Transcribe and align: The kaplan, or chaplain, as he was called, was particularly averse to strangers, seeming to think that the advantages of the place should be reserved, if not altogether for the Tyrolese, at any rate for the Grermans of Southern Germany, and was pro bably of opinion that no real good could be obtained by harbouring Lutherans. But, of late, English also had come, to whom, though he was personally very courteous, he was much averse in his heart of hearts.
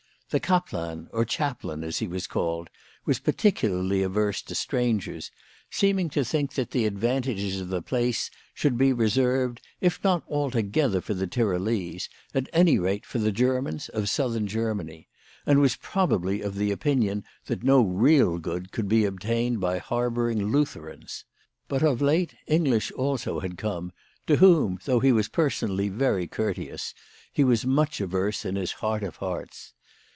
The 0.33 0.39
kaplan, 0.39 1.09
or 1.11 1.25
chaplain, 1.25 1.83
as 1.83 1.99
he 1.99 2.07
was 2.07 2.25
called, 2.25 2.69
was 3.03 3.19
particularly 3.19 4.01
averse 4.01 4.41
to 4.43 4.55
strangers, 4.55 5.29
seeming 5.69 6.09
to 6.11 6.23
think 6.23 6.53
that 6.53 6.71
the 6.71 6.85
advantages 6.85 7.59
of 7.59 7.67
the 7.67 7.81
place 7.81 8.31
should 8.53 8.77
be 8.77 8.93
reserved, 8.93 9.59
if 9.81 10.01
not 10.05 10.23
altogether 10.29 11.01
for 11.01 11.13
the 11.13 11.27
Tyrolese, 11.27 12.07
at 12.33 12.47
any 12.53 12.79
rate 12.79 13.05
for 13.05 13.19
the 13.19 13.33
Grermans 13.33 13.89
of 13.89 14.07
Southern 14.09 14.47
Germany, 14.47 15.09
and 15.45 15.59
was 15.59 15.75
pro 15.75 16.07
bably 16.07 16.41
of 16.41 16.57
opinion 16.61 17.25
that 17.47 17.61
no 17.61 17.81
real 17.81 18.37
good 18.37 18.71
could 18.71 18.87
be 18.87 19.03
obtained 19.03 19.59
by 19.59 19.79
harbouring 19.79 20.47
Lutherans. 20.49 21.25
But, 21.67 21.83
of 21.83 22.01
late, 22.01 22.35
English 22.47 22.89
also 22.93 23.41
had 23.41 23.57
come, 23.57 23.91
to 24.27 24.37
whom, 24.37 24.79
though 24.85 25.01
he 25.01 25.11
was 25.11 25.27
personally 25.27 25.89
very 25.89 26.25
courteous, 26.25 26.93
he 27.33 27.43
was 27.43 27.65
much 27.65 27.99
averse 27.99 28.45
in 28.45 28.55
his 28.55 28.71
heart 28.79 29.03
of 29.03 29.17
hearts. 29.17 29.73